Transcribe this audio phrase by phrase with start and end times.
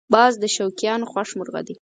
[0.13, 1.75] باز د شوقیانو خوښ مرغه دی